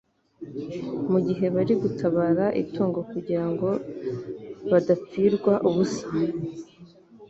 [1.11, 3.69] mu gihe bari gutabara itungo kugira ngo
[4.71, 6.05] badapfirwa ubusa.